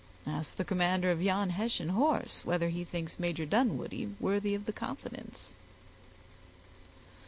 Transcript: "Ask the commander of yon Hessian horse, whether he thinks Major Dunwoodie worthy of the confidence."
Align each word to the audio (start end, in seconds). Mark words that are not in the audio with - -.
"Ask 0.25 0.55
the 0.55 0.65
commander 0.65 1.11
of 1.11 1.21
yon 1.21 1.51
Hessian 1.51 1.89
horse, 1.89 2.43
whether 2.43 2.69
he 2.69 2.83
thinks 2.83 3.19
Major 3.19 3.45
Dunwoodie 3.45 4.15
worthy 4.19 4.55
of 4.55 4.65
the 4.65 4.73
confidence." 4.73 5.53